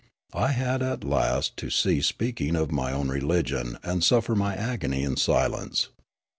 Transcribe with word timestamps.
I 0.33 0.47
had 0.47 0.81
at 0.81 1.03
last 1.03 1.57
to 1.57 1.69
cease 1.69 2.07
speaking 2.07 2.55
of 2.55 2.71
my 2.71 2.91
own 2.91 3.09
religion 3.09 3.77
and 3.83 4.03
suffer 4.03 4.33
my 4.35 4.55
agony 4.55 5.03
in 5.03 5.15
silence. 5.15 5.89